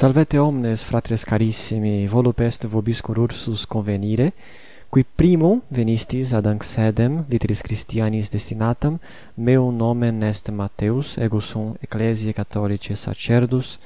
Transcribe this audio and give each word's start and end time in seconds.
Salvete 0.00 0.38
omnes, 0.38 0.82
fratres 0.82 1.24
carissimi, 1.24 2.06
volo 2.06 2.32
est 2.38 2.64
vobiscor 2.64 3.18
ursus 3.18 3.66
convenire, 3.66 4.32
qui 4.88 5.04
primum 5.04 5.60
venistis 5.68 6.32
ad 6.32 6.46
anxedem 6.46 7.26
literis 7.28 7.60
Christianis 7.60 8.30
destinatam, 8.30 8.98
meum 9.34 9.76
nomen 9.76 10.22
est 10.22 10.48
Mateus, 10.48 11.18
ego 11.18 11.40
sum 11.40 11.76
ecclesiae 11.82 12.32
catholicae 12.32 12.96
sacerdus, 12.96 13.78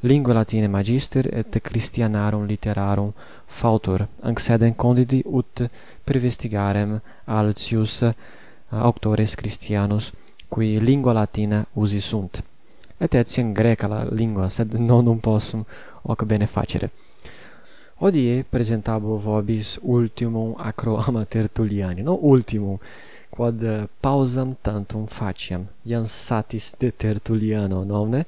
lingua 0.00 0.32
latine 0.32 0.68
magister 0.68 1.28
et 1.30 1.60
Christianarum 1.60 2.46
literarum 2.46 3.12
fautor, 3.46 4.08
anxedem 4.22 4.72
condidi 4.72 5.22
ut 5.26 5.68
prevestigarem 6.02 6.98
altius 7.26 8.04
auctores 8.70 9.36
christianus, 9.36 10.14
qui 10.48 10.78
lingua 10.80 11.12
latina 11.12 11.66
usi 11.74 12.00
sunt. 12.00 12.47
Vedeți, 12.98 13.38
în 13.38 13.52
greca 13.52 13.86
la 13.86 14.06
lingua 14.10 14.48
sed 14.48 14.72
non 14.72 15.16
possum 15.16 15.66
hoc 16.02 16.22
bene 16.22 16.44
facere. 16.44 16.92
Odie 17.98 18.46
presentabo 18.48 19.16
vobis 19.16 19.78
ultimum 19.82 20.54
acroama 20.56 21.24
tertuliani, 21.24 22.00
no 22.00 22.18
ultimum, 22.20 22.80
quod 23.28 23.88
pausam 24.00 24.56
tantum 24.60 25.04
faciam, 25.04 25.66
iam 25.82 26.04
satis 26.04 26.74
de 26.78 26.90
tertuliano, 26.90 27.84
nomne? 27.84 28.26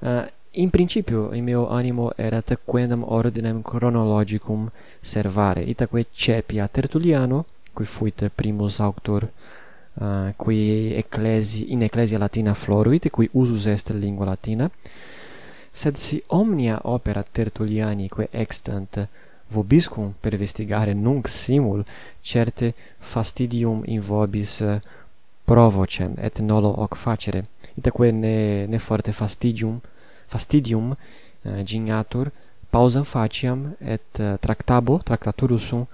Uh, 0.00 0.08
eh, 0.08 0.32
in 0.50 0.70
principio 0.70 1.32
in 1.32 1.44
meo 1.44 1.68
animo 1.68 2.12
erat 2.16 2.58
quendam 2.64 3.04
ordinem 3.08 3.62
chronologicum 3.62 4.70
servare, 5.00 5.62
itaque 5.62 6.06
cepi 6.10 6.58
a 6.58 6.66
Tertuliano, 6.66 7.44
cui 7.72 7.84
fuit 7.84 8.30
primus 8.34 8.78
auctor 8.78 9.30
uh, 9.94 10.32
qui 10.36 10.94
ecclesi 10.94 11.72
in 11.72 11.82
ecclesia 11.82 12.18
latina 12.18 12.54
floruit 12.54 13.10
qui 13.10 13.28
usus 13.32 13.66
est 13.66 13.90
lingua 13.90 14.24
latina. 14.24 14.70
Sed 15.70 15.96
si 15.96 16.22
omnia 16.26 16.80
opera 16.84 17.22
tertulianique 17.22 18.28
extant 18.30 19.08
vobiscum 19.52 20.12
per 20.20 20.36
vestigare 20.36 20.92
nunc 20.92 21.28
simul 21.28 21.84
certe 22.20 22.74
fastidium 22.98 23.82
in 23.86 24.00
vobis 24.00 24.60
eh, 24.60 24.80
provocem 25.44 26.14
et 26.16 26.38
nolo 26.40 26.74
hoc 26.76 26.96
facere. 26.96 27.46
Itaque 27.74 28.10
ne 28.10 28.66
ne 28.66 28.78
forte 28.78 29.12
fastidium 29.12 29.80
fastidium 30.26 30.96
eh, 31.42 31.50
uh, 31.50 31.62
ginatur 31.62 32.30
pausam 32.70 33.04
faciam 33.04 33.74
et 33.78 34.18
uh, 34.18 34.36
tractabo 34.40 35.00
tractaturus 35.04 35.66
sum 35.66 35.86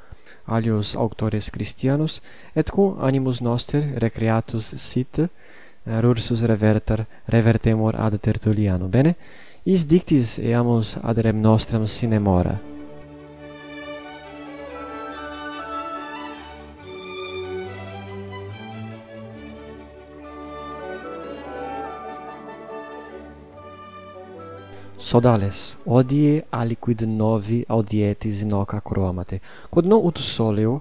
alios 0.49 0.95
auctores 0.97 1.51
Christianos, 1.51 2.23
et 2.55 2.71
cum 2.71 2.97
animus 3.01 3.41
noster 3.41 3.85
recreatus 3.99 4.75
sit, 4.77 5.19
eh, 5.19 5.29
rursus 6.01 6.43
reverter, 6.43 7.07
revertemur 7.27 7.95
ad 7.97 8.19
Tertulliano. 8.21 8.87
Bene? 8.87 9.17
Is 9.65 9.87
dictis 9.87 10.39
eamus 10.39 10.97
ad 11.03 11.19
rem 11.19 11.41
nostram 11.41 11.87
sine 11.87 12.19
mora. 12.19 12.78
sodales 25.09 25.59
odie 25.99 26.43
aliquid 26.61 27.03
novi 27.21 27.59
audietis 27.69 28.43
inoca 28.45 28.81
croamate. 28.89 29.41
Quod 29.71 29.87
non 29.87 30.05
ut 30.09 30.19
soleo 30.19 30.75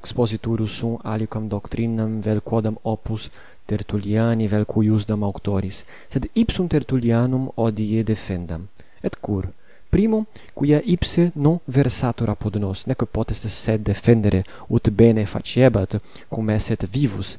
expositurus 0.00 0.76
sum 0.78 0.98
aliquam 1.12 1.48
doctrinam 1.48 2.20
vel 2.26 2.40
quodam 2.48 2.76
opus 2.84 3.30
tertulliani 3.66 4.46
vel 4.52 4.64
cuiusdam 4.72 5.24
auctoris 5.28 5.82
sed 6.12 6.28
ipsum 6.42 6.68
tertullianum 6.68 7.50
odie 7.56 8.04
defendam. 8.04 8.68
Et 9.02 9.14
cur? 9.24 9.50
Primum 9.90 10.24
quia 10.54 10.80
ipse 10.94 11.32
non 11.34 11.60
versatur 11.66 12.30
apud 12.30 12.54
nos 12.56 12.86
nec 12.86 13.02
potest 13.12 13.48
sed 13.48 13.80
defendere 13.90 14.44
ut 14.70 14.90
bene 14.98 15.26
faciebat 15.26 15.98
cum 16.30 16.50
esset 16.50 16.86
vivus. 16.94 17.38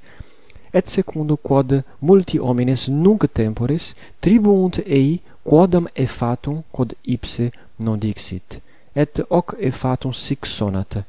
Et 0.74 0.88
secundum 0.88 1.38
quod 1.48 1.84
multi 2.00 2.38
homines 2.38 2.88
nunc 2.88 3.24
temporis 3.34 3.94
tribuunt 4.20 4.78
ei 4.86 5.22
quodam 5.44 5.88
effatum 5.96 6.64
quod 6.72 6.96
ipse 7.04 7.52
non 7.78 8.00
dixit 8.00 8.62
et 8.96 9.20
hoc 9.30 9.56
effatum 9.60 10.14
sic 10.14 10.46
sonat 10.46 11.04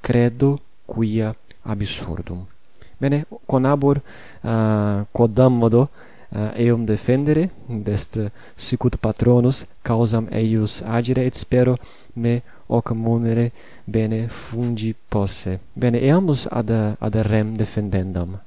credo 0.00 0.58
quia 0.86 1.34
absurdum. 1.64 2.46
Bene 3.00 3.24
conabor 3.46 3.96
uh, 3.96 4.50
eh, 4.50 5.04
quodam 5.12 5.58
modo 5.58 5.80
uh, 5.80 6.38
eh, 6.38 6.66
eum 6.66 6.84
defendere 6.84 7.50
dest 7.68 8.18
sicut 8.56 8.96
patronus 8.96 9.64
causam 9.82 10.28
eius 10.30 10.82
agere 10.82 11.24
et 11.26 11.34
spero 11.34 11.76
me 12.14 12.42
hoc 12.68 12.92
munere 12.92 13.50
bene 13.84 14.28
fungi 14.28 14.94
posse. 15.08 15.58
Bene 15.72 15.98
eamus 15.98 16.46
ad 16.50 16.70
ad 16.98 17.14
rem 17.14 17.56
defendendam. 17.56 18.43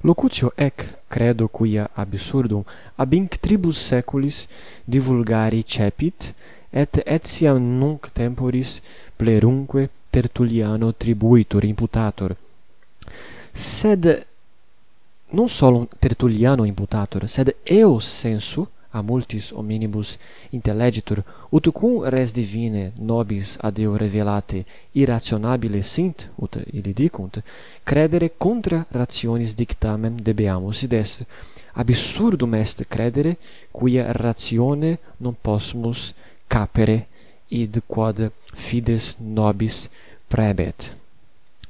Locutio 0.00 0.52
ec 0.56 0.98
credo 1.08 1.48
quia 1.48 1.88
absurdum 1.94 2.62
ab 2.96 3.12
inc 3.12 3.38
tribus 3.40 3.78
saeculis 3.88 4.46
divulgari 4.84 5.64
cepit 5.64 6.34
et 6.70 7.02
etiam 7.04 7.58
nunc 7.58 8.10
temporis 8.12 8.80
plerunque 9.16 9.88
Tertulliano 10.10 10.94
tribuitur 10.94 11.64
imputator. 11.64 12.36
Sed 13.52 14.26
non 15.30 15.48
solum 15.48 15.86
Tertulliano 15.98 16.64
imputator 16.64 17.28
sed 17.28 17.54
eo 17.64 17.98
sensu 18.00 18.66
a 18.96 19.02
multis 19.02 19.50
hominibus 19.52 20.16
intellegitur, 20.56 21.22
ut 21.50 21.68
cum 21.72 22.04
res 22.08 22.32
divine 22.32 22.92
nobis 22.96 23.56
a 23.60 23.70
Deo 23.70 23.96
revelate 23.96 24.64
irrationabile 24.92 25.82
sint, 25.82 26.28
ut 26.40 26.56
ili 26.72 26.92
dicunt, 26.92 27.42
credere 27.84 28.30
contra 28.36 28.86
rationis 28.90 29.54
dictamen 29.54 30.16
debeamus 30.22 30.82
id 30.86 30.92
est, 30.92 31.26
absurdum 31.74 32.54
est 32.54 32.86
credere, 32.88 33.36
quia 33.70 34.12
ratione 34.12 34.98
non 35.18 35.36
possumus 35.40 36.14
capere, 36.48 37.06
id 37.48 37.82
quod 37.86 38.30
fides 38.54 39.14
nobis 39.20 39.90
prebet. 40.26 40.94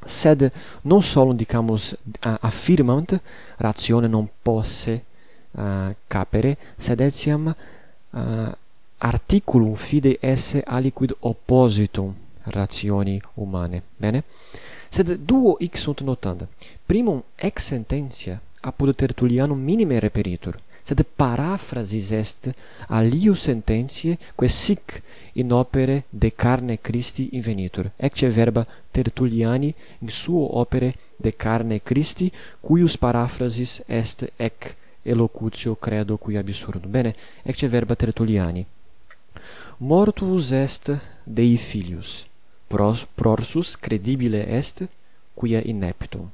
Sed 0.06 0.53
non 0.82 1.03
solum 1.03 1.37
dicamus 1.37 1.97
affirmant 2.20 3.20
ratione 3.58 4.06
non 4.06 4.28
posse 4.43 5.03
uh, 5.56 5.94
capere, 6.09 6.56
sed 6.77 7.00
etiam 7.00 7.49
uh, 7.49 8.53
articulum 8.99 9.75
fide 9.77 10.17
esse 10.21 10.62
aliquid 10.67 11.12
oppositum 11.21 12.15
rationi 12.44 13.21
humane. 13.34 13.83
Bene? 13.97 14.22
Sed 14.89 15.17
duo 15.27 15.56
hic 15.61 15.77
sunt 15.77 16.00
notanda. 16.00 16.47
Primum 16.87 17.22
ex 17.37 17.67
sententia 17.69 18.41
apud 18.61 18.94
Tertullianum 18.94 19.59
minime 19.59 19.99
reperitur, 19.99 20.56
sed 20.83 21.03
parafrasis 21.17 22.11
est 22.12 22.49
alius 22.88 23.47
sententiae 23.47 24.19
quae 24.34 24.49
sic 24.49 25.03
in 25.34 25.53
opere 25.53 26.05
de 26.11 26.31
carne 26.31 26.78
Christi 26.81 27.28
invenitur. 27.33 27.91
Ecce 27.97 28.31
verba 28.31 28.67
Tertulliani 28.91 29.75
in 30.00 30.09
suo 30.09 30.59
opere 30.61 30.94
de 31.17 31.33
carne 31.33 31.81
Christi, 31.83 32.33
cuius 32.61 32.97
parafrasis 32.97 33.83
est 33.87 34.27
ec 34.37 34.75
elocutio 35.06 35.77
credo 35.77 36.17
cui 36.17 36.37
absurdum. 36.37 36.91
Bene, 36.91 37.15
ecce 37.43 37.69
verba 37.69 37.94
Tertulliani. 37.94 38.67
Mortus 39.78 40.50
est 40.50 40.99
Dei 41.25 41.56
filius, 41.56 42.27
pros, 42.69 43.06
prorsus 43.15 43.77
credibile 43.77 44.47
est, 44.49 44.87
quia 45.34 45.61
ineptum, 45.65 46.31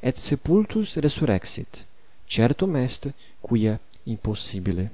et 0.00 0.16
sepultus 0.18 0.96
resurrexit, 0.96 1.86
certum 2.26 2.76
est, 2.76 3.08
quia 3.40 3.78
impossibile. 4.04 4.90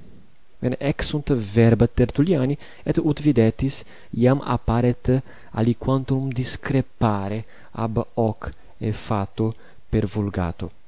Bene, 0.59 0.77
ex 0.77 1.07
sunt 1.07 1.33
verba 1.33 1.87
Tertulliani, 1.87 2.57
et 2.85 2.97
ut 2.97 3.19
videtis, 3.19 3.83
iam 4.13 4.41
apparet 4.45 5.21
aliquantum 5.51 6.29
discrepare 6.29 7.43
ab 7.71 8.05
hoc 8.13 8.51
e 8.77 8.91
fatto 8.93 9.55
per 9.89 10.05
vulgato. 10.05 10.78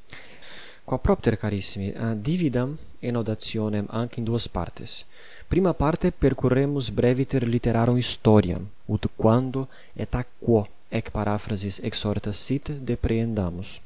Quapropter 0.91 1.37
carissimi, 1.37 1.93
dividam 2.15 2.77
enodationem 2.99 3.85
anche 3.89 4.19
in 4.19 4.25
duas 4.25 4.45
partes. 4.47 5.05
Prima 5.47 5.73
parte 5.73 6.11
percorremus 6.11 6.89
breviter 6.89 7.47
literarum 7.47 7.95
historiam, 7.95 8.67
ut 8.85 9.07
quando 9.15 9.69
et 9.95 10.13
ac 10.13 10.27
quo 10.39 10.67
ec 10.89 11.09
parafrasis 11.09 11.79
exhortas 11.79 12.35
sit 12.35 12.71
deprendamus. 12.71 13.79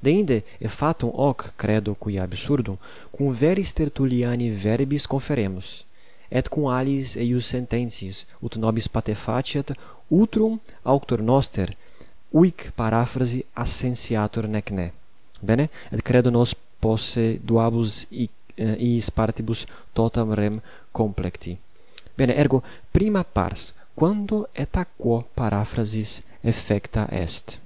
Deinde 0.00 0.44
e 0.60 0.68
fatum 0.68 1.10
hoc 1.14 1.52
credo 1.56 1.96
qui 1.96 2.16
absurdum 2.16 2.78
cum 3.10 3.32
veris 3.32 3.72
tertuliani 3.72 4.50
verbis 4.50 5.04
conferemus 5.06 5.84
et 6.30 6.46
cum 6.48 6.66
alis 6.66 7.16
eius 7.16 7.46
sentensis 7.46 8.24
ut 8.40 8.54
nobis 8.54 8.86
patefaciat 8.86 9.74
utrum 10.08 10.60
auctor 10.84 11.20
noster 11.20 11.74
uic 12.30 12.70
paraphrasi 12.76 13.44
assensiatur 13.52 14.46
nec 14.46 14.70
ne 14.70 14.92
Bene? 15.40 15.70
Et 15.92 16.02
credo 16.02 16.30
nos 16.30 16.54
posse 16.80 17.38
duabus 17.42 18.06
ic, 18.10 18.30
eh, 18.56 18.76
iis 18.78 19.10
partibus 19.10 19.66
totam 19.92 20.32
rem 20.32 20.60
complecti. 20.92 21.58
Bene, 22.16 22.34
ergo, 22.34 22.62
prima 22.90 23.24
pars, 23.24 23.74
quando 23.94 24.48
et 24.54 24.76
a 24.76 24.84
quo 24.84 25.24
parafrasis 25.34 26.22
effecta 26.42 27.08
est. 27.10 27.58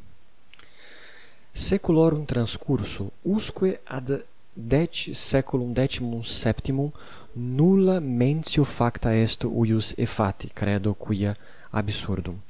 Seculorum 1.52 2.24
transcurso, 2.24 3.10
usque 3.22 3.80
ad 3.84 4.24
dec 4.54 5.10
seculum 5.14 5.72
decimum 5.72 6.22
septimum 6.22 6.90
nulla 7.32 8.00
mentio 8.00 8.64
facta 8.64 9.14
est 9.14 9.44
uius 9.44 9.94
effati, 9.96 10.50
credo 10.52 10.94
quia 10.94 11.36
absurdum. 11.70 12.40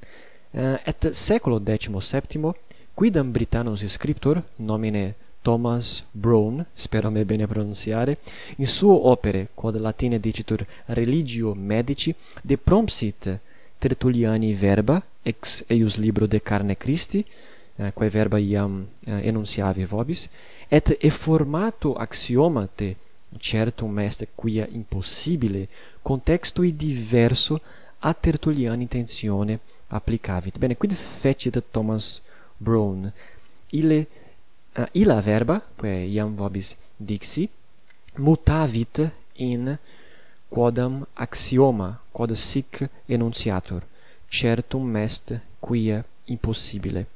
Uh, 0.52 0.78
et 0.84 1.12
seculo 1.12 1.58
decimo 1.58 2.00
septimo 2.00 2.56
quidam 3.00 3.32
Britannos 3.32 3.82
scriptor 3.86 4.42
nomine 4.56 5.14
Thomas 5.40 6.04
Browne, 6.10 6.66
spero 6.74 7.10
me 7.10 7.24
bene 7.24 7.46
pronunciare, 7.46 8.18
in 8.56 8.66
suo 8.66 9.08
opere, 9.08 9.48
quod 9.54 9.80
latine 9.80 10.20
dicitur 10.20 10.66
Religio 10.84 11.54
Medici, 11.54 12.14
de 12.42 12.58
prompsit 12.58 13.38
Tertulliani 13.78 14.52
verba, 14.52 15.02
ex 15.22 15.64
eius 15.68 15.96
libro 15.96 16.26
de 16.26 16.42
carne 16.42 16.76
Christi, 16.76 17.24
eh, 17.76 17.90
quae 17.94 18.10
verba 18.10 18.38
iam 18.38 18.86
eh, 19.06 19.26
enunciavi 19.28 19.86
vobis, 19.86 20.28
et 20.68 20.94
efformato 21.00 21.94
axioma 21.94 22.68
te 22.68 22.96
certum 23.38 23.98
est 24.00 24.28
quia 24.34 24.68
impossibile 24.70 25.68
contextui 26.02 26.76
diverso 26.76 27.62
a 28.00 28.12
Tertulliani 28.12 28.82
intentione 28.82 29.58
applicavit. 29.88 30.58
Bene, 30.58 30.76
quid 30.76 30.92
fecit 30.92 31.62
Thomas 31.70 32.20
Brown. 32.60 33.10
Ile 33.72 34.06
uh, 34.76 34.86
illa 34.92 35.20
verba, 35.20 35.60
quae 35.78 36.04
iam 36.12 36.36
vobis 36.36 36.76
dixi, 36.98 37.48
mutavit 38.18 39.00
in 39.40 39.78
quodam 40.50 41.06
axioma, 41.16 41.94
quod 42.12 42.36
sic 42.36 42.84
enunciatur, 43.08 43.82
certum 44.28 44.96
est 44.96 45.34
quia 45.60 46.04
impossibile. 46.26 47.06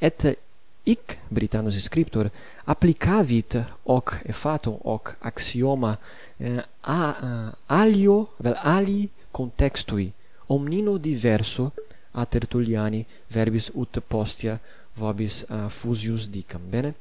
Et 0.00 0.38
hic 0.84 1.18
Britannus 1.28 1.78
scriptor 1.82 2.30
applicavit 2.64 3.56
hoc 3.84 4.20
effatum 4.24 4.78
hoc 4.84 5.16
axioma 5.20 5.98
eh, 6.38 6.62
a 6.80 7.16
uh, 7.22 7.52
alio 7.66 8.32
vel 8.38 8.56
ali 8.62 9.08
contextui 9.30 10.12
omnino 10.46 10.96
diverso 10.98 11.72
a 12.12 12.24
Tertulliani 12.24 13.06
verbis 13.28 13.70
ut 13.74 14.00
postia 14.06 14.60
vobis 14.96 15.44
uh, 15.48 15.68
fusius 15.68 16.28
dicam, 16.28 16.60
bene? 16.70 16.94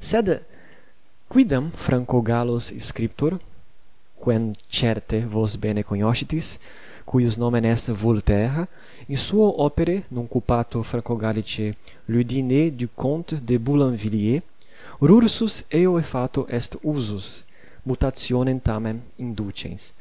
Sed 0.00 0.40
quidam 1.28 1.70
Franco 1.74 2.20
Gallos 2.22 2.72
scriptor, 2.78 3.38
quem 4.22 4.52
certe 4.70 5.20
vos 5.20 5.56
bene 5.56 5.82
conoscitis, 5.82 6.58
cuius 7.04 7.36
nomen 7.36 7.64
est 7.64 7.90
Voltaire, 7.90 8.66
in 9.08 9.16
suo 9.16 9.62
opere, 9.62 10.04
nuncupato 10.10 10.82
franco-gallice 10.82 11.74
Ludine 12.08 12.70
du 12.70 12.88
Comte 12.88 13.36
de 13.36 13.58
Boulanvilliers, 13.58 14.42
rursus 15.00 15.64
eo 15.70 16.00
fato 16.00 16.46
est 16.48 16.76
usus, 16.82 17.44
mutationem 17.84 18.58
tamen 18.58 19.02
inducens. 19.18 19.94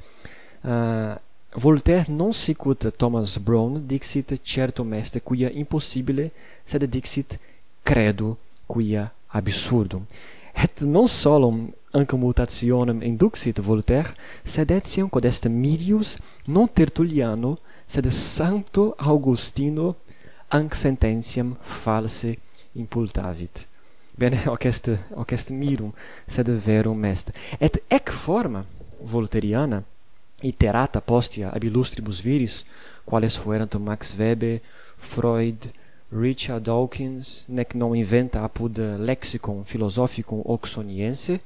Uh, 0.64 0.70
ah, 0.70 1.22
Voltaire 1.56 2.10
non 2.10 2.34
sicut 2.34 2.92
Thomas 2.98 3.38
Brown 3.38 3.86
dixit 3.86 4.40
certum 4.42 4.94
est 4.94 5.20
quia 5.24 5.52
impossibile 5.54 6.32
sed 6.66 6.84
dixit 6.86 7.40
credo 7.84 8.38
quia 8.66 9.12
absurdum 9.28 10.06
et 10.54 10.82
non 10.82 11.08
solum 11.08 11.72
anca 11.92 12.18
mutationem 12.18 13.04
induxit 13.04 13.60
Voltaire 13.62 14.16
sed 14.44 14.72
etiam 14.72 15.10
quod 15.10 15.26
est 15.26 15.46
mirius 15.48 16.18
non 16.48 16.68
Tertulliano 16.74 17.60
sed 17.86 18.08
sancto 18.10 18.96
Augustino 18.98 19.96
anc 20.50 20.74
sententiam 20.74 21.56
false 21.62 22.38
impultavit 22.74 23.68
bene 24.18 24.42
hoc 24.50 24.66
est 24.66 24.90
hoc 25.16 25.32
est 25.32 25.52
mirum 25.52 25.92
sed 26.28 26.50
verum 26.50 27.06
est. 27.06 27.32
Et 27.60 27.84
ec 27.90 28.10
forma 28.10 28.66
volteriana 29.02 29.84
iterata 30.44 31.02
postea 31.02 31.52
ab 31.52 31.64
illustribus 31.64 32.22
viris, 32.22 32.64
quales 33.04 33.36
fuerant 33.36 33.74
Max 33.80 34.14
Weber, 34.18 34.60
Freud, 34.98 35.72
Richard 36.12 36.64
Dawkins, 36.64 37.46
nec 37.48 37.74
non 37.74 37.96
inventa 37.96 38.44
apud 38.44 38.78
lexicon 39.00 39.64
philosophicum 39.64 40.42
oxoniense, 40.46 41.42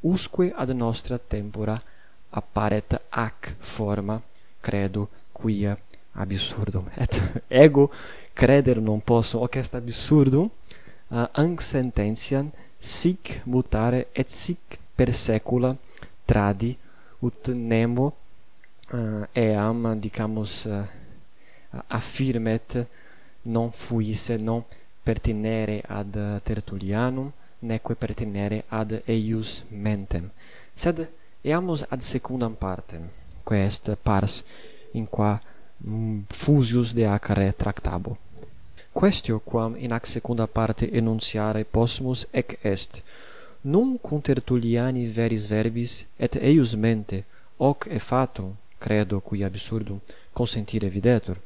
usque 0.00 0.52
ad 0.54 0.70
nostra 0.70 1.18
tempora 1.18 1.80
apparet 2.30 3.00
ac 3.10 3.54
forma, 3.58 4.22
credo, 4.60 5.08
quia 5.32 5.76
absurdum. 6.12 6.88
Et 6.96 7.22
ego 7.48 7.90
creder 8.34 8.80
non 8.80 9.00
posso 9.00 9.38
hoc 9.40 9.56
est 9.56 9.74
absurdum 9.74 10.50
uh, 11.08 11.28
anc 11.32 11.60
sententiam 11.60 12.50
sic 12.78 13.40
mutare 13.44 14.08
et 14.12 14.30
sic 14.30 14.78
per 14.94 15.12
saecula 15.12 15.76
tradi 16.24 16.76
ut 17.20 17.48
nemo 17.48 18.12
Eh, 18.92 19.28
eam 19.32 19.98
dicamus 19.98 20.66
eh, 20.66 20.86
affirmet 21.88 22.86
non 23.42 23.72
fuisse 23.72 24.36
non 24.36 24.62
pertinere 25.02 25.82
ad 25.86 26.40
Tertullianum 26.42 27.32
neque 27.58 27.96
pertinere 27.96 28.62
ad 28.68 29.02
eius 29.04 29.64
mentem. 29.68 30.30
Sed 30.72 31.08
eamus 31.42 31.84
ad 31.88 32.00
secundam 32.00 32.54
partem 32.54 33.08
quae 33.42 33.64
est 33.64 33.96
pars 34.02 34.44
in 34.92 35.06
qua 35.08 35.40
mm, 35.84 36.20
fusius 36.28 36.92
de 36.92 37.06
acare 37.06 37.52
tractabo. 37.56 38.16
Questio 38.92 39.40
quam 39.40 39.74
in 39.76 39.92
ac 39.92 40.06
secunda 40.06 40.46
parte 40.46 40.90
enunciare 40.92 41.64
possumus 41.64 42.26
ec 42.30 42.58
est. 42.62 43.02
Non 43.60 43.98
cum 44.00 44.20
Tertulliani 44.20 45.06
veris 45.06 45.46
verbis 45.46 46.06
et 46.16 46.36
eius 46.36 46.74
mente 46.74 47.24
hoc 47.56 47.86
e 47.90 47.98
fato 47.98 48.64
credo 48.78 49.20
cui 49.20 49.42
absurdum 49.42 50.00
consentire 50.32 50.88
videtur. 50.88 51.40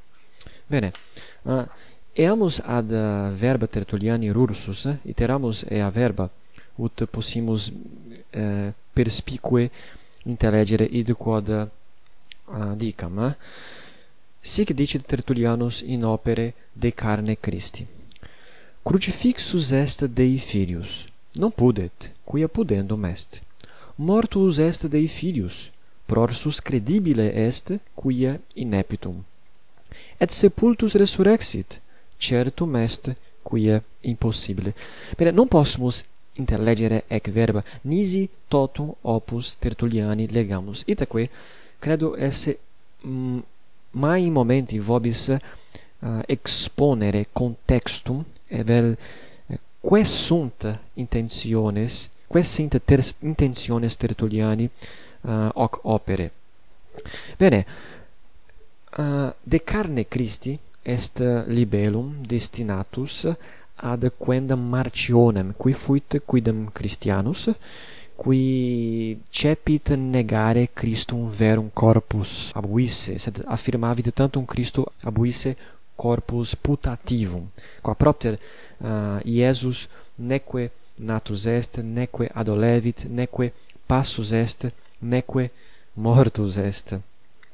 Bene, 0.67 0.93
uh, 1.43 1.67
eamus 2.13 2.59
ad 2.59 2.91
uh, 2.91 3.31
verba 3.35 3.67
Tertulliani 3.67 4.31
rursus, 4.31 4.85
eh? 4.85 4.97
iteramus 5.03 5.65
ea 5.69 5.89
verba, 5.91 6.31
ut 6.77 7.05
possimus 7.11 7.73
eh, 8.31 8.41
uh, 8.41 8.73
perspicue 8.93 9.71
intelegere 10.25 10.85
id 10.85 11.13
quod 11.13 11.49
uh, 11.49 12.75
dicam. 12.75 13.19
Eh? 13.19 13.35
Sic 14.41 14.73
dicit 14.73 15.07
Tertullianus 15.07 15.81
in 15.81 16.05
opere 16.05 16.55
de 16.73 16.91
carne 16.91 17.37
Christi. 17.41 17.87
Crucifixus 18.83 19.71
est 19.73 20.05
Dei 20.07 20.39
filius, 20.39 21.07
non 21.33 21.51
pudet, 21.51 22.13
quia 22.25 22.49
pudendum 22.49 23.05
est. 23.05 23.43
Mortus 23.97 24.59
est 24.59 24.87
Dei 24.87 25.07
filius, 25.07 25.71
prorsus 26.11 26.61
credibile 26.61 27.31
est 27.47 27.73
quia 27.95 28.41
ineptum. 28.55 29.23
Et 30.19 30.31
sepultus 30.31 30.95
resurrexit, 30.95 31.81
certum 32.19 32.75
est 32.77 33.15
quia 33.43 33.81
impossibile. 34.01 34.75
Bene, 35.17 35.31
non 35.31 35.47
possumus 35.47 36.03
interlegere 36.35 37.05
ec 37.07 37.31
verba 37.31 37.63
nisi 37.83 38.29
totum 38.49 38.91
opus 39.03 39.55
Tertulliani 39.59 40.27
legamus. 40.27 40.83
Itaque 40.87 41.31
credo 41.79 42.17
esse 42.17 42.59
mm, 43.07 43.39
mai 43.91 44.25
in 44.25 44.33
momenti 44.33 44.79
vobis 44.79 45.29
uh, 45.29 46.23
exponere 46.27 47.29
contextum 47.33 48.25
e 48.49 48.65
vel 48.65 48.97
eh, 49.47 49.59
quae 49.81 50.05
sunt 50.05 50.81
intentiones 50.95 52.11
quae 52.27 52.43
sunt 52.43 52.81
ter 52.85 53.05
intentiones 53.21 53.97
Tertulliani 53.97 54.71
uh, 55.23 55.49
hoc 55.55 55.81
opere. 55.83 56.31
Bene, 57.39 57.65
uh, 58.99 59.33
de 59.43 59.59
carne 59.59 60.05
Christi 60.09 60.59
est 60.83 61.23
libellum 61.47 62.21
destinatus 62.27 63.27
ad 63.77 64.13
quendam 64.19 64.61
marcionem, 64.61 65.55
qui 65.57 65.73
fuit 65.73 66.21
quidem 66.27 66.71
Christianus, 66.73 67.51
qui 68.21 69.19
cepit 69.31 69.89
negare 69.97 70.69
Christum 70.75 71.29
verum 71.29 71.71
corpus 71.73 72.51
abuisse, 72.53 73.17
sed 73.19 73.41
affirmavit 73.47 74.11
tantum 74.13 74.45
Christo 74.45 74.93
abuisse 75.01 75.57
corpus 75.97 76.55
putativum, 76.55 77.49
qua 77.81 77.95
propter 77.95 78.37
uh, 78.37 79.21
Iesus 79.25 79.89
neque 80.17 80.71
natus 80.97 81.47
est, 81.47 81.81
neque 81.81 82.29
adolevit, 82.35 83.07
neque 83.09 83.53
passus 83.87 84.33
est 84.33 84.69
neque 85.01 85.51
mortus 85.95 86.57
est. 86.57 86.99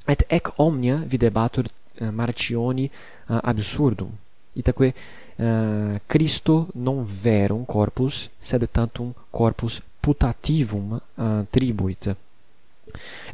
Et 0.07 0.25
ec 0.29 0.49
omnia 0.59 0.97
videbatur 0.97 1.65
eh, 2.01 2.11
Marcioni 2.11 2.85
eh, 2.85 3.39
absurdum. 3.43 4.11
Itaque 4.57 4.95
uh, 5.37 5.45
eh, 5.45 6.01
Christo 6.07 6.69
non 6.75 7.05
verum 7.05 7.65
corpus 7.65 8.31
sed 8.39 8.67
tantum 8.73 9.13
corpus 9.31 9.83
putativum 10.01 11.01
uh, 11.15 11.45
tribuit. 11.51 12.17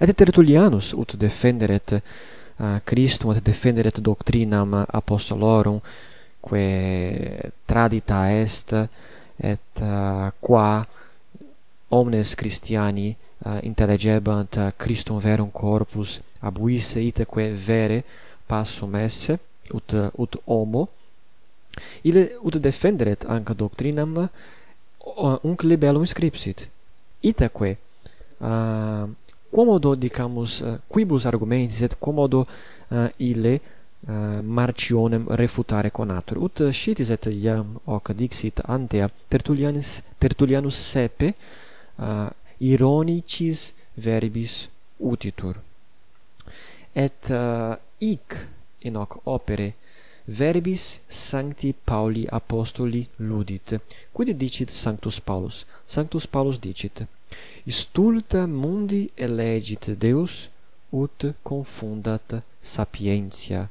Et 0.01 0.13
Tertullianus 0.15 0.93
ut 0.93 1.15
defenderet 1.17 1.93
uh, 1.93 2.81
Christum 2.85 3.31
ut 3.31 3.43
defenderet 3.43 4.01
doctrinam 4.01 4.85
apostolorum 4.89 5.81
quae 6.41 7.53
tradita 7.67 8.33
est 8.33 8.73
et 9.37 9.81
uh, 9.81 10.31
qua 10.41 10.85
omnes 11.89 12.35
Christiani 12.35 13.15
Eh, 13.45 13.59
intellegebant 13.67 14.57
eh, 14.57 14.73
Christum 14.77 15.19
verum 15.19 15.51
corpus 15.51 16.21
abuisse 16.39 17.01
itaque 17.01 17.51
vere 17.51 18.05
passum 18.47 18.95
esse 18.95 19.39
ut 19.75 19.95
ut 20.17 20.37
homo. 20.47 20.89
Ille 22.03 22.37
ut 22.43 22.57
defenderet 22.57 23.25
anca 23.27 23.55
doctrinam 23.55 24.29
unc 25.43 25.63
libellum 25.63 26.05
scripsit. 26.07 26.69
Itaque 27.21 27.79
uh, 28.39 28.47
eh, 28.47 29.07
quomodo 29.51 29.95
dicamus 29.95 30.61
uh, 30.61 30.79
quibus 30.87 31.27
argumentis 31.27 31.83
et 31.83 31.97
quomodo 31.99 32.47
uh, 32.47 33.09
ille 33.17 33.61
uh, 34.07 34.39
marcionem 34.43 35.27
refutare 35.29 35.91
conatur 35.91 36.39
ut 36.39 36.63
scitis 36.71 37.11
et 37.11 37.27
iam 37.27 37.79
hoc 37.87 38.13
dixit 38.13 38.63
antea 38.67 39.11
tertullianus 39.29 40.03
tertullianus 40.19 40.79
sepe 40.79 41.35
uh, 41.99 42.31
ironicis 42.71 43.73
verbis 43.97 44.69
utitur 45.13 45.59
et 46.95 47.31
uh, 47.31 47.75
ic 47.99 48.37
in 48.87 48.97
hoc 49.01 49.19
opere 49.27 49.73
verbis 50.27 51.01
sancti 51.09 51.75
Pauli 51.85 52.27
apostoli 52.31 53.07
ludit. 53.19 53.81
Quid 54.13 54.37
dicit 54.39 54.71
Sanctus 54.71 55.21
Paulus? 55.21 55.65
Sanctus 55.87 56.27
Paulus 56.27 56.59
dicit: 56.59 57.07
Stulta 57.67 58.47
mundi 58.47 59.11
elegit 59.17 59.99
Deus 59.99 60.49
ut 60.91 61.35
confundat 61.43 62.43
sapientia. 62.63 63.69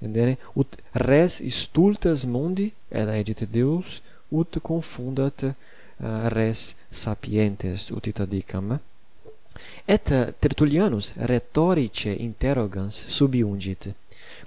Entendere? 0.00 0.38
Ut 0.54 0.76
res 0.92 1.42
stultas 1.48 2.24
mundi 2.24 2.72
elegit 2.90 3.46
Deus 3.52 4.00
ut 4.30 4.58
confundat 4.62 5.54
Eh, 5.98 6.28
res 6.28 6.76
sapientes 6.90 7.90
utita 7.90 8.26
dicam 8.26 8.78
et 9.86 10.10
eh, 10.10 10.34
tertullianus 10.38 11.14
rhetorice 11.16 12.12
interrogans 12.12 13.06
subiungit 13.08 13.94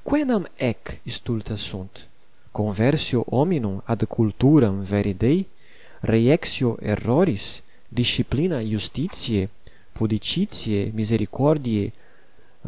quenam 0.03 0.45
ec 0.57 0.99
stulta 1.07 1.57
sunt? 1.57 2.05
Conversio 2.51 3.25
hominum 3.31 3.81
ad 3.85 4.05
culturam 4.05 4.83
veridei? 4.83 5.47
Reexio 6.01 6.77
erroris? 6.81 7.63
Disciplina 7.89 8.61
justitiae 8.61 9.49
pudicitiae 9.97 10.91
misericordiae 10.93 11.91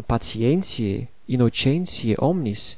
patientiae 0.08 1.08
innocentiae 1.28 2.16
omnis? 2.18 2.78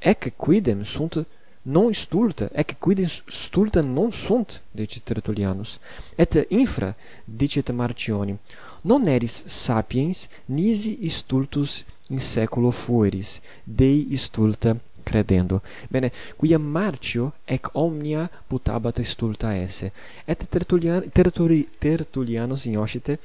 Ec 0.00 0.32
quidem 0.36 0.82
sunt 0.84 1.22
non 1.68 1.92
stulta, 1.94 2.48
ec 2.52 2.76
quides 2.78 3.22
stulta 3.26 3.82
non 3.82 4.12
sunt, 4.12 4.62
dicit 4.70 5.04
Tertullianus, 5.04 5.78
et 6.16 6.46
infra, 6.48 6.94
dicit 7.24 7.70
Marcioni, 7.70 8.36
non 8.82 9.06
eris 9.06 9.44
sapiens 9.46 10.28
nisi 10.46 11.08
stultus 11.08 11.84
in 12.08 12.20
seculo 12.20 12.70
fueris, 12.70 13.40
dei 13.64 14.16
stulta 14.16 14.76
credendo. 15.02 15.62
Bene, 15.88 16.12
quia 16.36 16.58
Marcio 16.58 17.32
ec 17.44 17.70
omnia 17.72 18.28
putabat 18.46 19.00
stulta 19.00 19.54
esse. 19.56 19.92
Et 20.24 20.48
Tertullian, 20.48 21.10
terturi, 21.10 21.68
Tertullianus 21.78 22.66
in 22.66 22.78
Oscite 22.78 23.18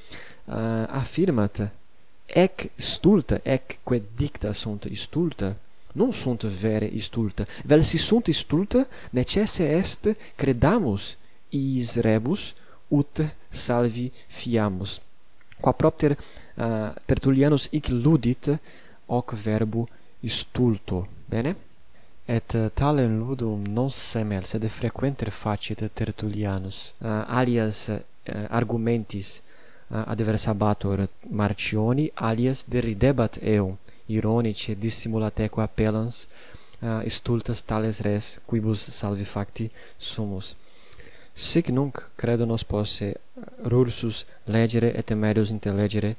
uh, 0.46 0.54
eh, 0.54 0.86
affirmat 0.90 1.70
ec 2.26 2.70
stulta, 2.76 3.40
ec 3.44 3.80
quae 3.84 4.02
dicta 4.16 4.54
sunt 4.54 4.88
stulta, 4.94 5.56
non 5.94 6.14
sunt 6.14 6.44
vere 6.44 6.86
istulta, 6.86 7.46
vel 7.64 7.84
si 7.84 7.98
sunt 7.98 8.28
istulta, 8.28 8.88
necesse 9.12 9.70
est 9.70 10.16
credamus 10.36 11.16
iis 11.50 11.96
rebus, 11.96 12.54
ut 12.88 13.22
salvi 13.50 14.12
fiamus. 14.28 15.02
Qua 15.60 15.72
propter 15.72 16.18
uh, 16.56 16.94
Tertullianus 17.06 17.70
hic 17.72 17.88
ludit 17.88 18.50
hoc 19.06 19.34
verbo 19.34 19.88
istulto, 20.20 21.08
bene? 21.26 21.56
Et 22.26 22.54
uh, 22.54 22.70
talem 22.74 23.20
ludum 23.20 23.64
non 23.68 23.90
semel, 23.90 24.46
sed 24.46 24.66
frequenter 24.70 25.30
facit 25.30 25.86
Tertullianus, 25.94 26.94
uh, 27.02 27.24
alias 27.28 27.88
uh, 27.90 28.00
argumentis 28.50 29.42
uh, 29.88 30.04
adversabator 30.08 31.08
Marcioni, 31.30 32.10
alias 32.16 32.66
deridebat 32.68 33.38
eum, 33.42 33.78
ironice 34.08 34.76
dissimulateque 34.76 35.62
appellans 35.62 36.28
uh, 36.82 37.10
stultas 37.10 37.62
tales 37.62 38.02
res 38.02 38.40
quibus 38.48 38.80
salvi 38.92 39.24
facti 39.24 39.70
sumus. 39.98 40.56
Sic 41.34 41.70
nunc 41.70 42.12
credo 42.16 42.46
nos 42.46 42.64
posse 42.64 43.02
eh, 43.02 43.16
rursus 43.66 44.26
legere 44.46 44.94
et 44.94 45.12
emerius 45.12 45.50
intellegere 45.50 46.16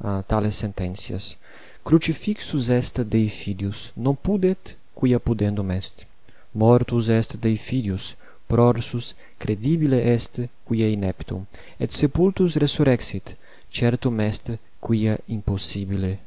uh, 0.00 0.22
tales 0.26 0.56
sententias. 0.56 1.36
Crucifixus 1.84 2.70
est 2.70 3.00
dei 3.02 3.28
filius 3.28 3.92
non 3.94 4.16
pudet 4.16 4.76
quia 4.94 5.18
pudendum 5.18 5.70
est. 5.70 6.06
Mortus 6.52 7.08
est 7.08 7.36
dei 7.36 7.56
filius 7.56 8.16
prorsus 8.46 9.14
credibile 9.38 10.00
est 10.00 10.48
quia 10.64 10.88
ineptum. 10.88 11.44
Et 11.78 11.92
sepultus 11.92 12.56
resurrexit 12.56 13.36
certum 13.70 14.20
est 14.20 14.52
quia 14.80 15.18
impossibile 15.28 16.18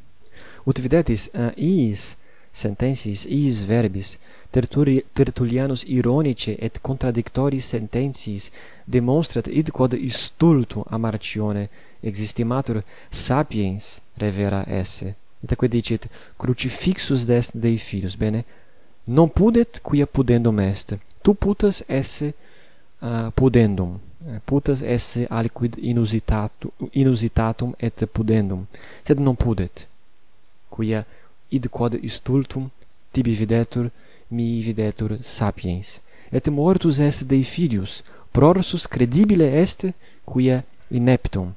ut 0.67 0.79
videtis 0.83 1.29
uh, 1.33 1.47
eh, 1.55 1.91
is 1.91 2.15
sententiis 2.51 3.25
is 3.25 3.63
verbis 3.63 4.17
terturi, 4.51 5.03
tertullianus 5.13 5.83
ironice 5.87 6.55
et 6.59 6.79
contradictoris 6.81 7.69
sententiis 7.73 8.51
demonstrat 8.85 9.47
id 9.47 9.71
quod 9.71 9.95
stultu 10.09 10.83
amartione 10.89 11.69
existimatur 12.03 12.81
sapiens 13.11 14.01
revera 14.17 14.63
esse. 14.67 15.15
Et 15.43 15.43
itaque 15.43 15.67
dicit 15.69 16.07
crucifixus 16.37 17.25
dest 17.25 17.55
dei 17.55 17.77
filius 17.77 18.15
bene 18.15 18.43
non 19.07 19.29
pudet 19.29 19.79
quia 19.81 20.05
pudendum 20.05 20.59
est. 20.59 20.97
Tu 21.21 21.33
putas 21.33 21.83
esse 21.87 22.33
uh, 23.01 23.31
pudendum. 23.33 23.99
Eh, 24.27 24.39
putas 24.45 24.81
esse 24.81 25.27
aliquid 25.29 25.77
inusitatum 25.77 26.71
inusitatum 26.91 27.73
et 27.79 28.05
pudendum. 28.11 28.65
Sed 29.03 29.19
non 29.19 29.35
pudet 29.35 29.87
quia 30.69 31.05
id 31.51 31.67
quod 31.69 31.99
stultum 32.07 32.69
tibi 33.11 33.33
videtur 33.33 33.89
mihi 34.29 34.61
videtur 34.61 35.17
sapiens. 35.21 36.01
Et 36.31 36.47
mortus 36.47 36.99
est 36.99 37.23
Dei 37.23 37.43
filius 37.43 38.03
prorsus 38.31 38.87
credibile 38.87 39.43
est 39.43 39.87
quia 40.25 40.63
ineptum. 40.91 41.53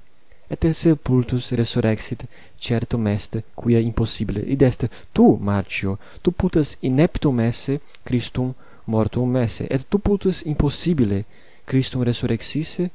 Et 0.50 0.72
sepultus 0.72 1.52
resurrexit 1.52 2.24
certum 2.58 3.06
est 3.06 3.42
quia 3.56 3.80
impossibile. 3.80 4.44
Id 4.46 4.62
est 4.62 4.88
tu 5.12 5.36
martio 5.40 5.98
tu 6.22 6.30
putas 6.32 6.76
ineptum 6.82 7.40
esse 7.40 7.80
Christum 8.04 8.54
mortum 8.86 9.36
esse. 9.36 9.66
Et 9.70 9.82
tu 9.90 9.98
putas 9.98 10.42
impossibile 10.46 11.24
Christum 11.66 12.02
resurrexisse 12.02 12.90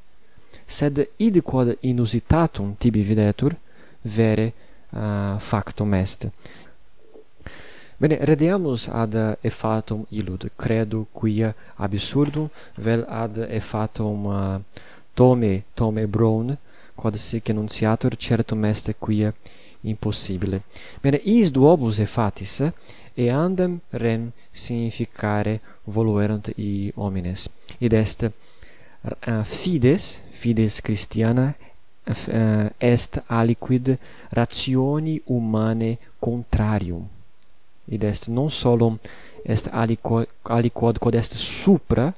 sed 0.67 1.07
id 1.19 1.41
quod 1.41 1.77
inusitatum 1.81 2.75
tibi 2.79 3.03
videtur 3.03 3.55
vere 4.03 4.53
uh, 4.95 5.39
factum 5.39 5.93
est. 5.93 6.27
Bene, 7.97 8.17
redeamus 8.25 8.87
ad 8.87 9.37
e 9.41 9.49
fatum 9.49 10.03
illud, 10.09 10.49
credo 10.55 11.05
quia 11.11 11.53
absurdum 11.75 12.49
vel 12.75 13.05
ad 13.07 13.37
e 13.49 13.59
fatum 13.59 14.25
uh, 14.25 14.55
eh, 14.55 14.81
tome, 15.13 15.63
tome 15.73 16.07
brown, 16.07 16.57
quod 16.95 17.15
sic 17.15 17.49
enunciatur 17.49 18.17
certum 18.17 18.65
est 18.65 18.93
quia 18.99 19.33
impossibile. 19.81 20.61
Bene, 21.01 21.21
is 21.23 21.51
duobus 21.51 21.99
e 21.99 22.05
fatis, 22.05 22.61
e 23.15 23.29
andam 23.29 23.79
rem 23.91 24.31
significare 24.51 25.61
voluerant 25.83 26.51
i 26.57 26.91
homines. 26.95 27.47
Id 27.79 27.93
est 27.93 28.23
uh, 28.27 29.43
fides, 29.43 30.19
fides 30.31 30.81
Christiana 30.81 31.55
Eh, 32.07 32.69
est 32.79 33.19
aliquid 33.27 33.97
rationi 34.31 35.23
humane 35.27 35.97
contrarium. 36.19 37.07
Id 37.89 38.03
est 38.03 38.27
non 38.27 38.49
solum 38.49 38.99
est 39.43 39.67
aliquod, 39.73 40.27
aliquod 40.45 40.99
quod 40.99 41.15
est 41.15 41.33
supra 41.33 42.13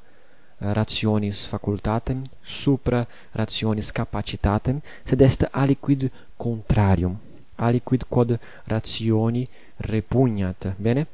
rationis 0.60 1.48
facultatem 1.48 2.22
supra 2.44 3.06
rationis 3.34 3.94
capacitatem 3.94 4.82
sed 5.06 5.22
est 5.22 5.48
aliquid 5.54 6.12
contrarium. 6.38 7.16
Aliquid 7.58 8.04
quod 8.10 8.38
rationi 8.68 9.48
repugnat. 9.80 10.76
Bene? 10.78 11.08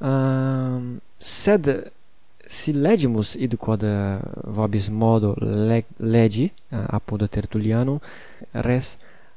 Um, 0.00 1.00
sed 1.18 1.92
si 2.50 2.72
legimus 2.72 3.36
id 3.44 3.54
quod 3.62 3.82
eh, 3.86 4.18
vobis 4.56 4.88
modo 4.90 5.34
leg 5.40 5.84
legi 5.98 6.46
eh, 6.50 6.96
apud 6.98 7.22
Tertullianum 7.28 8.00
res 8.66 8.96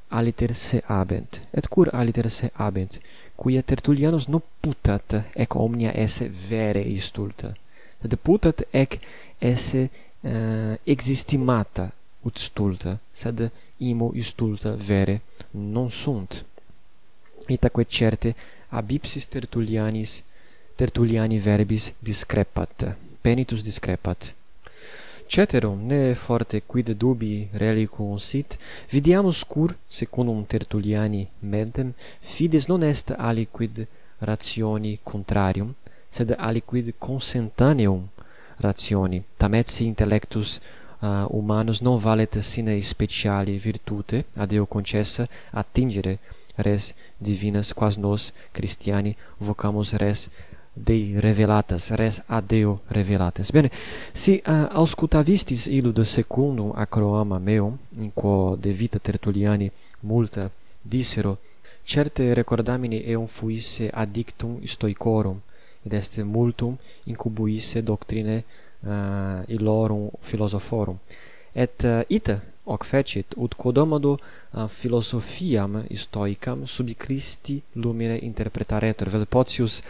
aliter 0.09 0.53
se 0.55 0.81
abent. 0.87 1.41
Et 1.53 1.67
cur 1.67 1.89
aliter 1.93 2.29
se 2.29 2.49
abent? 2.55 2.99
Quia 3.35 3.61
Tertullianus 3.61 4.27
non 4.27 4.41
putat 4.61 5.19
ec 5.33 5.55
omnia 5.55 5.91
esse 6.05 6.29
vere 6.49 6.81
istulta 6.81 7.53
sed 8.03 8.17
putat 8.19 8.63
ec 8.71 8.99
esse 9.39 9.89
uh, 10.21 10.75
existimata 10.83 11.91
ut 12.27 12.37
stulta 12.37 12.97
sed 13.11 13.49
imo 13.77 14.11
istulta 14.13 14.75
vere 14.75 15.21
non 15.51 15.89
sunt. 15.91 16.43
Itaque 17.47 17.85
certe 17.87 18.35
abipsis 18.69 19.27
Tertullianis 19.27 20.23
Tertulliani 20.75 21.37
verbis 21.39 21.93
discrepat, 21.99 22.95
penitus 23.21 23.61
discrepat. 23.63 24.33
Ceterum, 25.27 25.87
ne 25.87 26.13
forte 26.13 26.61
quid 26.65 26.89
dubi 26.97 27.47
relicum 27.53 28.17
sit, 28.17 28.57
vidiamus 28.89 29.43
cur, 29.43 29.75
secundum 29.87 30.43
Tertulliani 30.45 31.27
mentem, 31.39 31.93
fides 32.21 32.67
non 32.67 32.83
est 32.83 33.13
aliquid 33.17 33.87
rationi 34.19 34.99
contrarium, 35.03 35.75
sed 36.09 36.35
aliquid 36.37 36.93
consentaneum 36.99 38.09
rationi, 38.59 39.23
tam 39.37 39.53
et 39.53 39.67
si 39.67 39.85
intellectus 39.85 40.59
uh, 41.01 41.25
humanus 41.29 41.81
non 41.81 41.97
valet 41.97 42.41
sine 42.41 42.81
speciali 42.81 43.57
virtute 43.57 44.25
ad 44.35 44.51
eo 44.51 44.65
concessa 44.65 45.27
attingere 45.51 46.17
res 46.55 46.93
divinas 47.17 47.73
quas 47.73 47.97
nos 47.97 48.31
Christiani 48.51 49.15
vocamus 49.39 49.93
res 49.93 50.29
Dei 50.75 51.19
revelatas, 51.19 51.91
res 51.91 52.23
a 52.27 52.41
Deo 52.41 52.81
revelatas. 52.89 53.51
Bene, 53.51 53.69
si 54.11 54.41
uh, 54.41 54.65
auscultavistis 54.73 55.67
ilud 55.67 56.01
secundum 56.01 56.71
acroama 56.73 57.37
meum, 57.37 57.77
in 57.99 58.09
quo 58.13 58.55
de 58.55 58.71
vita 58.71 58.97
tertuliani 58.97 59.69
multa 60.01 60.49
dissero, 60.81 61.37
certe 61.85 62.33
recordamini 62.33 63.03
eum 63.05 63.27
fuisse 63.27 63.89
addictum 63.93 64.65
stoicorum, 64.65 65.39
id 65.83 65.93
est 65.93 66.17
multum 66.23 66.75
incubuisse 67.05 67.83
doctrine 67.83 68.43
uh, 68.81 69.43
illorum 69.45 70.09
philosophorum. 70.21 70.97
Et 71.53 71.83
eh, 71.83 71.99
uh, 71.99 72.03
ita 72.07 72.41
hoc 72.63 72.85
fecit, 72.85 73.33
ut 73.35 73.55
quodomodo 73.55 74.17
philosophiam 74.67 75.83
stoicam 75.91 76.65
sub 76.65 76.89
Christi 76.95 77.61
lumine 77.73 78.17
interpretaretur, 78.21 79.09
vel 79.09 79.25
potius 79.25 79.81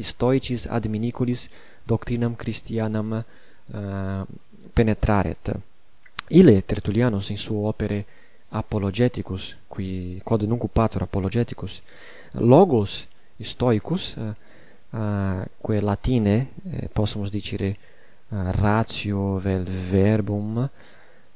stoicis 0.00 0.66
ad 0.66 0.84
miniculis 0.86 1.48
doctrinam 1.86 2.36
Christianam 2.36 3.24
penetraret. 4.74 5.54
ille 6.28 6.62
Tertullianus 6.62 7.30
in 7.30 7.36
suo 7.36 7.68
opere 7.68 8.04
apologeticus, 8.50 9.56
qui 9.66 10.20
quod 10.24 10.42
nunc 10.42 10.66
patur 10.72 11.02
apologeticus, 11.02 11.80
logos 12.32 13.06
stoicus, 13.40 14.16
que 14.90 15.80
latine, 15.80 16.48
eh, 16.70 16.88
possumus 16.92 17.30
dicere, 17.30 17.76
ratio 18.28 19.38
vel 19.38 19.64
verbum, 19.64 20.68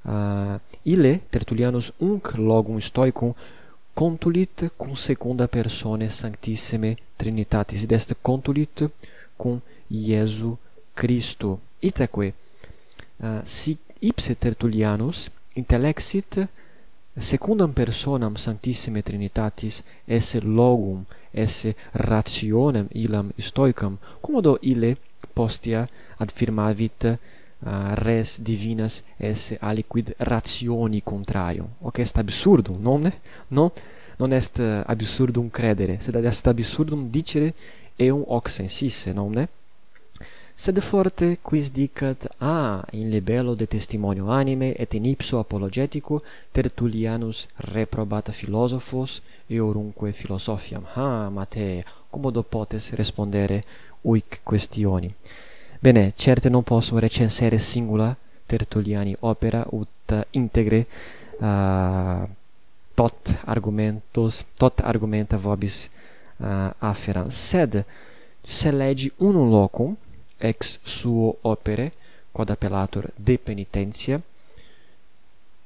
Ah, 0.04 0.54
uh, 0.54 0.60
ile 0.82 1.20
Tertullianus 1.30 1.92
unc 1.98 2.34
logum 2.36 2.80
stoicum 2.80 3.34
contulit 3.94 4.72
cum 4.76 4.94
secunda 4.94 5.46
persone 5.46 6.08
sanctissime 6.08 6.96
Trinitatis 7.16 7.82
id 7.82 7.92
est 7.92 8.16
contulit 8.22 8.90
cum 9.36 9.60
Iesu 9.86 10.58
Christo 10.94 11.60
itaque 11.78 12.34
uh, 13.16 13.26
ah, 13.26 13.40
si 13.44 13.78
ipse 13.98 14.34
Tertullianus 14.34 15.30
intellexit 15.54 16.48
secundam 17.16 17.72
personam 17.72 18.36
sanctissime 18.36 19.02
Trinitatis 19.02 19.82
esse 20.04 20.40
logum 20.40 21.04
esse 21.32 21.74
rationem 21.92 22.88
illam 22.92 23.32
stoicam. 23.38 23.98
Commodo 24.20 24.58
ile 24.60 24.96
postea 25.34 25.86
adfirmavit 26.18 27.18
uh, 27.64 27.94
res 27.94 28.40
divinas 28.40 29.02
esse 29.16 29.56
aliquid 29.60 30.14
rationi 30.18 31.02
contrario. 31.02 31.68
O 31.80 31.90
che 31.90 32.02
est 32.02 32.18
absurdum, 32.18 32.80
non? 32.80 33.00
ne? 33.00 33.12
Non 33.48 34.32
est 34.32 34.58
eh, 34.58 34.82
absurdum 34.86 35.50
credere, 35.50 35.98
sed 35.98 36.14
est 36.14 36.46
absurdum 36.46 37.08
dicere 37.10 37.54
eum 37.96 38.22
hoc 38.26 38.48
sensisse, 38.48 39.12
non? 39.12 39.32
ne? 39.32 39.48
Sed 40.54 40.78
forte 40.78 41.38
quis 41.42 41.72
dicat 41.72 42.26
a 42.38 42.76
ah, 42.76 42.84
in 42.92 43.08
libello 43.08 43.54
de 43.54 43.66
testimonio 43.66 44.28
anime 44.30 44.74
et 44.76 44.94
in 44.94 45.06
ipso 45.06 45.38
apologetico 45.38 46.22
Tertullianus 46.52 47.48
reprobata 47.56 48.32
philosophos 48.32 49.22
eorumque 49.48 50.12
philosophiam 50.12 50.84
ah, 50.94 51.24
ha 51.24 51.30
mate 51.30 51.84
commodo 52.10 52.42
potes 52.42 52.92
respondere 52.92 53.64
uic 54.02 54.40
questioni 54.44 55.12
Bene, 55.82 56.12
certe 56.14 56.48
non 56.48 56.62
posso 56.62 56.96
recensere 56.98 57.58
singula 57.58 58.16
Tertulliani 58.46 59.16
opera 59.18 59.66
ut 59.70 60.26
integre 60.30 60.86
uh, 61.38 62.22
tot 62.94 63.38
argumentos 63.46 64.44
tot 64.56 64.78
argumenta 64.78 65.36
vobis 65.36 65.90
uh, 66.36 66.70
afferam. 66.78 67.30
sed 67.30 67.84
se 68.40 68.70
legi 68.70 69.10
unum 69.16 69.50
locum 69.50 69.96
ex 70.38 70.78
suo 70.84 71.38
opere 71.40 71.92
quod 72.30 72.50
appellatur 72.50 73.10
de 73.16 73.38
penitentia 73.38 74.22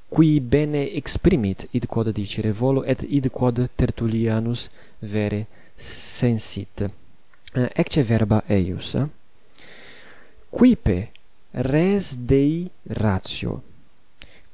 qui 0.09 0.41
bene 0.41 0.95
exprimit 0.95 1.69
id 1.73 1.85
quod 1.85 2.09
dicere 2.09 2.53
volo 2.53 2.85
et 2.85 3.05
id 3.07 3.29
quod 3.29 3.69
Tertullianus 3.75 4.71
vere 4.99 5.45
sensit. 5.75 6.89
Uh, 7.53 7.69
ecce 7.75 8.03
verba 8.03 8.43
eius. 8.49 8.95
Eh? 8.95 9.16
quipe 10.57 11.11
res 11.53 12.17
dei 12.17 12.71
ratio. 12.89 13.61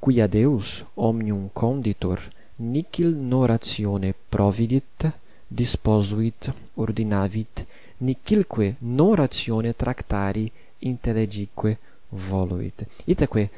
Quia 0.01 0.27
deus 0.27 0.85
omnium 0.97 1.49
conditor 1.55 2.19
nihil 2.59 3.15
noratione 3.15 4.11
providit 4.29 5.07
disposuit 5.47 6.51
ordinavit 6.75 7.63
nihilque 7.99 8.75
noratione 8.81 9.77
tractari 9.77 10.51
intellegique 10.81 11.79
voluit. 12.09 12.83
Itaque 13.05 13.51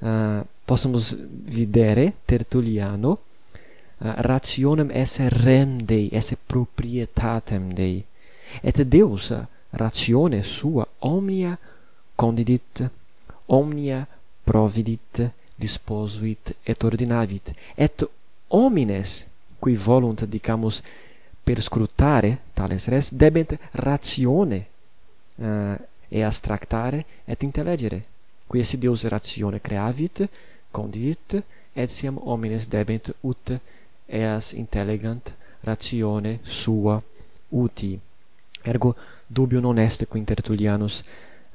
uh, 0.00 0.44
possumus 0.66 1.16
videre 1.48 2.12
tertuliano 2.26 3.10
uh, 3.10 4.12
rationem 4.20 4.90
esse 4.92 5.30
rem 5.30 5.78
Dei 5.80 6.10
esse 6.12 6.36
proprietatem 6.36 7.72
Dei. 7.72 8.04
Et 8.60 8.84
Deus 8.84 9.32
ratione 9.70 10.42
sua 10.42 10.86
omnia 10.98 11.58
condidit 12.16 12.82
omnia 13.46 14.06
providit 14.44 15.22
disposuit 15.54 16.54
et 16.64 16.84
ordinavit 16.84 17.52
et 17.76 18.04
homines 18.48 19.26
qui 19.60 19.74
volunt 19.74 20.24
dicamus 20.24 20.82
perscrutare 21.44 22.38
tales 22.54 22.88
res 22.88 23.12
debent 23.12 23.58
ratione 23.72 24.66
uh, 25.36 25.76
e 26.08 26.30
tractare 26.40 27.04
et 27.24 27.42
intellegere 27.42 28.02
qui 28.46 28.60
esse 28.60 28.78
Deus 28.78 29.04
ratione 29.04 29.60
creavit 29.60 30.28
condidit 30.70 31.42
et 31.74 31.90
siam 31.90 32.18
homines 32.24 32.68
debent 32.68 33.14
ut 33.22 33.60
eas 34.06 34.52
intelligent 34.52 35.34
ratione 35.60 36.38
sua 36.42 37.02
uti. 37.48 37.98
Ergo 38.62 38.94
dubio 39.26 39.60
non 39.60 39.78
est 39.78 40.06
quintertullianus 40.06 41.02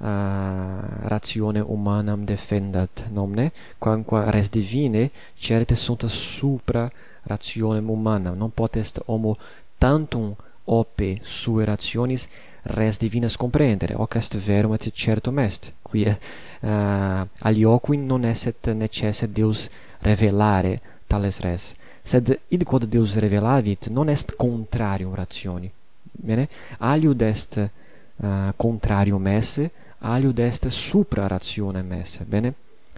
ratione 0.01 1.61
umanam 1.61 2.25
defendat 2.25 3.05
nomne 3.13 3.51
quamque 3.77 4.31
res 4.31 4.49
divine 4.49 5.11
certe 5.37 5.75
sunt 5.75 6.05
supra 6.05 6.89
rationem 7.23 7.89
humanam 7.89 8.35
non 8.37 8.49
potest 8.49 9.01
homo 9.05 9.37
tantum 9.77 10.35
ope 10.65 11.19
sue 11.21 11.65
rationis 11.65 12.27
res 12.63 12.97
divinas 12.97 13.37
comprendere 13.37 13.93
hoc 13.93 14.15
est 14.15 14.37
verum 14.37 14.73
et 14.73 14.91
certum 14.93 15.37
est 15.39 15.73
quia 15.81 16.17
uh, 16.61 17.27
alioqui 17.39 17.97
non 17.97 18.23
esset 18.23 18.73
necesse 18.73 19.27
Deus 19.27 19.69
revelare 20.01 20.79
tales 21.07 21.39
res. 21.39 21.73
Sed 22.03 22.39
id 22.49 22.63
quod 22.63 22.85
Deus 22.85 23.15
revelavit 23.15 23.89
non 23.89 24.09
est 24.09 24.35
contrarium 24.35 25.13
rationi. 25.13 25.71
Bene? 26.11 26.47
Aliud 26.79 27.21
est 27.21 27.57
uh, 27.57 28.51
contrarium 28.55 29.27
esse 29.27 29.71
aliud 30.01 30.39
est 30.39 30.67
supra 30.69 31.27
rationem 31.27 31.91
esse, 31.93 32.23
bene? 32.25 32.53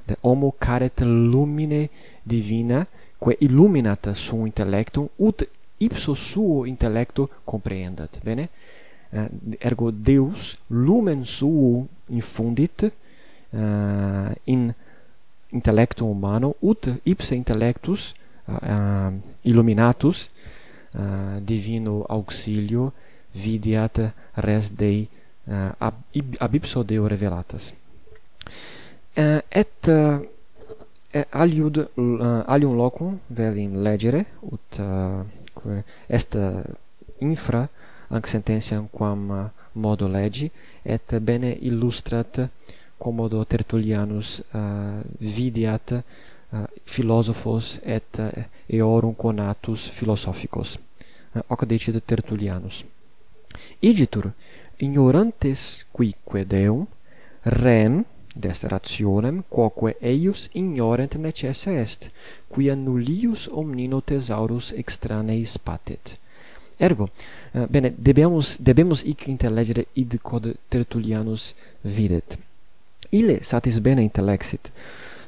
De 0.05 0.15
homo 0.21 0.53
caret 0.57 1.01
lumine 1.01 1.89
divina, 2.23 2.85
quae 3.19 3.37
illuminat 3.39 4.11
suum 4.13 4.45
intellectum, 4.45 5.07
ut 5.17 5.47
ipso 5.77 6.13
suo 6.13 6.65
intellecto 6.65 7.29
comprehendat, 7.43 8.19
bene? 8.23 8.49
Eh, 9.13 9.29
ergo 9.59 9.91
Deus 9.91 10.57
lumen 10.67 11.25
suo 11.25 11.87
infundit 12.07 12.91
uh, 13.53 14.31
in 14.45 14.73
intellectum 15.49 16.09
humano 16.09 16.55
ut 16.59 16.89
ipse 17.03 17.35
intellectus 17.35 18.15
uh, 18.45 18.57
uh, 18.57 19.13
illuminatus 19.41 20.31
uh, 20.97 21.37
divino 21.39 22.03
auxilio 22.09 22.91
vidiat 23.33 24.13
res 24.33 24.71
Dei 24.73 25.07
Eh, 25.45 25.71
ab, 25.77 25.93
ab 26.39 26.53
ipso 26.55 26.83
Deo 26.83 27.07
revelatas. 27.07 27.73
Eh, 29.13 29.41
et 29.49 29.87
eh, 29.87 31.25
aliud 31.31 31.77
alium 32.47 32.77
locum 32.77 33.19
velim 33.27 33.83
legere 33.83 34.25
ut 34.41 34.79
est 36.07 36.37
infra 37.19 37.67
anc 38.09 38.27
sententiam 38.27 38.87
quam 38.89 39.51
modo 39.73 40.07
legi 40.07 40.49
et 40.83 41.19
bene 41.19 41.51
illustrat 41.61 42.49
commodo 42.97 43.43
Tertullianus 43.45 44.41
videat 45.19 46.03
philosophos 46.85 47.79
et 47.83 48.19
eorum 48.67 49.13
conatus 49.15 49.89
philosophicos. 49.89 50.79
Hoc 51.47 51.65
decid 51.65 52.01
Tertullianus. 52.05 52.83
Igitur 53.81 54.31
ignorantes 54.83 55.85
quique 55.95 56.43
deum 56.45 56.85
rem 57.43 58.03
des 58.35 58.63
rationem 58.63 59.43
quoque 59.49 59.95
eius 60.01 60.49
ignorant 60.53 61.15
necesse 61.19 61.71
est 61.83 62.09
quia 62.49 62.75
nullius 62.75 63.47
omnino 63.51 64.01
thesaurus 64.01 64.73
extraneis 64.73 65.57
patet. 65.57 66.17
Ergo 66.79 67.09
uh, 67.53 67.67
bene 67.69 67.93
debemus 67.97 68.57
debemus 68.59 69.03
hic 69.05 69.27
intellegere 69.27 69.85
id 69.93 70.17
quod 70.21 70.55
tertullianus 70.69 71.53
videt. 71.83 72.37
Ille 73.11 73.39
satis 73.43 73.79
bene 73.79 74.01
intellexit 74.01 74.71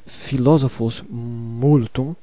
philosophos 0.06 1.02
multum 1.08 2.14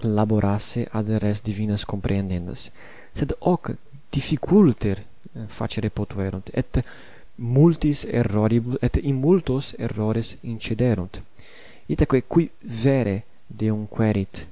laborasse 0.00 0.86
ad 0.92 1.08
res 1.22 1.42
divinas 1.42 1.84
comprehendendas. 1.84 2.70
Sed 3.14 3.34
hoc 3.40 3.72
difficulter 4.12 5.04
facere 5.46 5.90
potuerunt 5.90 6.50
et 6.52 6.82
multis 7.36 8.04
erroribus 8.04 8.78
et 8.82 8.96
in 8.96 9.20
multos 9.20 9.74
errores 9.78 10.36
inciderunt. 10.42 11.22
Itaque 11.86 12.22
qui 12.26 12.50
vere 12.60 13.22
deum 13.46 13.86
querit 13.88 14.46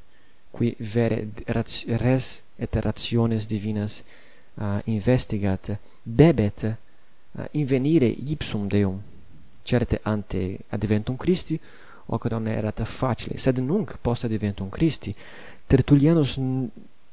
qui 0.56 0.74
vere 0.78 1.28
res 1.46 2.42
et 2.56 2.76
rationes 2.76 3.46
divinas 3.46 4.02
uh, 4.54 4.80
investigat 4.84 5.76
debet 6.02 6.64
uh, 6.64 7.44
invenire 7.52 8.08
ipsum 8.08 8.68
deum. 8.68 9.02
Certe 9.62 10.00
ante 10.02 10.58
adventum 10.70 11.16
Christi 11.16 11.60
hoc 12.06 12.24
non 12.30 12.46
erat 12.46 12.80
facile 12.84 13.36
sed 13.36 13.58
nunc 13.58 13.98
post 14.00 14.24
adventum 14.24 14.70
Christi. 14.70 15.14
Tertullianus 15.66 16.38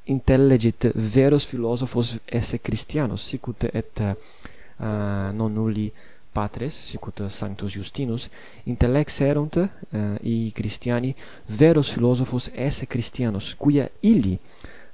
intellegit 0.04 0.92
veros 0.94 1.46
philosophos 1.46 2.20
esse 2.26 2.58
Christianos 2.58 3.24
sicut 3.24 3.63
et 3.63 4.00
uh, 4.00 4.86
non 5.32 5.54
nulli 5.54 5.92
patres 6.32 6.74
sicut 6.74 7.28
sanctus 7.30 7.72
Justinus 7.72 8.30
intellexerunt 8.63 9.56
uh, 9.56 9.68
eh, 9.89 10.18
i 10.22 10.52
Christiani 10.52 11.16
veros 11.46 11.92
philosophos 11.92 12.52
esse 12.54 12.86
Christianos 12.86 13.54
quia 13.56 13.89
illi 14.00 14.39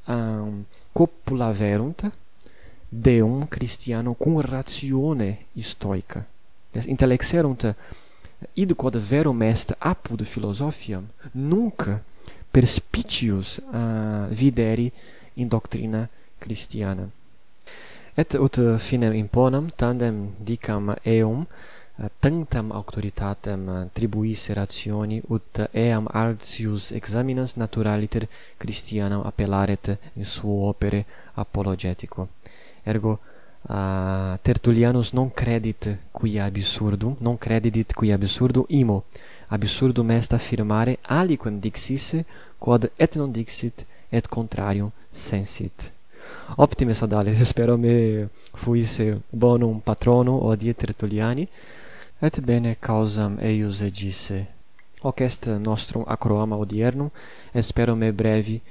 um, 0.05 0.15
ehm, 0.15 0.63
copulaverunt 0.91 2.11
deum 2.89 3.47
Christiano 3.47 4.13
cum 4.13 4.41
ratione 4.41 5.45
stoica 5.59 6.25
des 6.71 6.85
intellexerunt 6.85 7.75
id 8.53 8.73
quod 8.75 8.97
verum 8.97 9.41
est 9.41 9.75
apud 9.79 10.23
philosophiam 10.23 11.07
nunc 11.31 11.99
perspicius 12.51 13.61
uh, 13.71 14.27
videri 14.29 14.91
in 15.33 15.47
doctrina 15.47 16.07
Christiana. 16.37 17.07
Et 18.15 18.33
ut 18.33 18.57
uh, 18.57 18.77
finem 18.77 19.13
imponam 19.13 19.69
tandem 19.75 20.33
dicam 20.43 20.95
eum 21.03 21.45
uh, 21.45 22.05
tantam 22.19 22.71
auctoritatem 22.71 23.67
uh, 23.67 23.87
tribuisse 23.93 24.53
rationi 24.53 25.21
ut 25.27 25.69
eam 25.71 26.07
altius 26.11 26.91
examinas 26.91 27.55
naturaliter 27.55 28.27
Christianam 28.57 29.21
appellaret 29.25 29.97
in 30.13 30.25
suo 30.25 30.67
opere 30.67 31.05
apologetico. 31.35 32.27
Ergo 32.83 33.19
uh, 33.69 34.37
Tertullianus 34.41 35.11
non 35.11 35.31
credit 35.31 35.97
qui 36.11 36.39
absurdum, 36.39 37.15
non 37.19 37.37
credidit 37.37 37.93
qui 37.93 38.11
absurdum 38.11 38.65
imo 38.67 39.03
absurdum 39.49 40.11
est 40.11 40.33
affirmare 40.33 40.97
aliquam 41.03 41.59
dixisse 41.59 42.25
quod 42.59 42.91
et 42.99 43.15
non 43.15 43.27
dixit 43.27 43.85
et 44.11 44.27
contrarium 44.27 44.91
sensit. 45.11 45.91
Optime 46.57 46.93
sodales 46.93 47.43
spero 47.51 47.77
me 47.77 48.29
fuisse 48.53 49.21
bonum 49.31 49.81
patrono 49.81 50.45
odie 50.45 50.73
tertuliani 50.73 51.47
et 52.21 52.41
bene 52.41 52.75
causam 52.79 53.37
eius 53.41 53.81
egisse 53.81 54.45
hoc 55.01 55.21
est 55.21 55.47
nostrum 55.47 56.03
acroama 56.07 56.55
odiernum 56.55 57.09
et 57.53 57.63
spero 57.63 57.95
me 57.95 58.11
brevi 58.11 58.61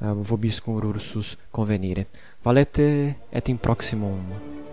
uh, 0.00 0.12
vobiscum 0.14 0.80
rursus 0.80 1.36
convenire. 1.50 2.06
Valete 2.44 3.16
et 3.32 3.48
in 3.48 3.58
proximum. 3.58 4.65